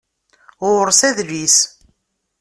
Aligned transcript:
Ɣur-s 0.69 1.01
adlis 1.09 1.57